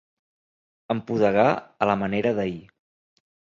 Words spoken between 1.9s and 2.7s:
la manera d'ahir.